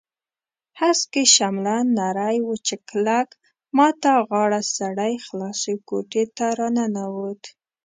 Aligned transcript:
هسکې 0.79 1.23
شمله 1.35 1.75
نری 1.97 2.37
وچ 2.47 2.67
کلک، 2.89 3.27
ما 3.77 3.87
ته 4.01 4.11
غاړه 4.29 4.61
سړی 4.77 5.13
خلاصې 5.25 5.73
کوټې 5.87 6.23
ته 6.37 6.45
راننوت. 6.59 7.41